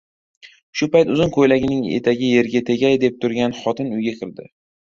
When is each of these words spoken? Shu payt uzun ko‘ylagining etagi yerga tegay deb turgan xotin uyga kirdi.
Shu 0.79 0.87
payt 0.95 1.11
uzun 1.15 1.33
ko‘ylagining 1.35 1.85
etagi 1.99 2.31
yerga 2.31 2.63
tegay 2.73 2.99
deb 3.07 3.23
turgan 3.27 3.57
xotin 3.61 3.95
uyga 4.01 4.19
kirdi. 4.23 4.51